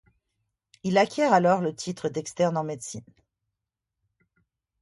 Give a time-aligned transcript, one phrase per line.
[0.81, 3.03] Il acquiert alors le titre d'externe en médecine.